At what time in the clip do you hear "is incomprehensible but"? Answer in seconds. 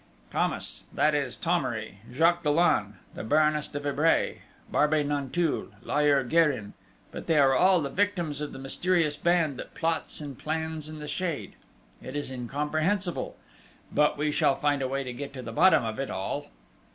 12.15-14.17